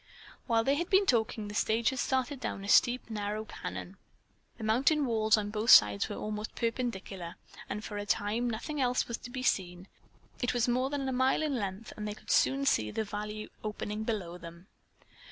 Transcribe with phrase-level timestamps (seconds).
[0.47, 3.97] While they had been talking, the stage had started down a steep, narrow canon.
[4.57, 7.35] The mountain walls on both sides were almost perpendicular,
[7.69, 9.87] and for a time nothing else was to be seen.
[10.41, 13.51] It was more than a mile in length, and they could soon see the valley
[13.63, 14.65] opening below them.